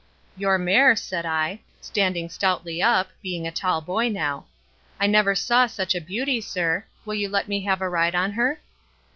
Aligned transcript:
"Your 0.35 0.57
mare," 0.57 0.95
said 0.95 1.27
I, 1.27 1.59
standing 1.79 2.27
stoutly 2.27 2.81
up, 2.81 3.11
being 3.21 3.45
a 3.45 3.51
tall 3.51 3.81
boy 3.81 4.09
now; 4.09 4.47
"I 4.99 5.05
never 5.05 5.35
saw 5.35 5.67
such 5.67 5.93
a 5.93 6.01
beauty, 6.01 6.41
sir. 6.41 6.85
Will 7.05 7.13
you 7.13 7.29
let 7.29 7.47
me 7.47 7.61
have 7.65 7.81
a 7.83 7.87
ride 7.87 8.15
on 8.15 8.31
her?" 8.31 8.59